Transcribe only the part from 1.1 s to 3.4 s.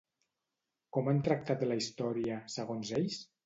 han tractat la història, segons ells?